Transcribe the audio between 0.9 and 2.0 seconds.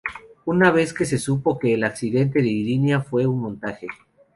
que se supo que el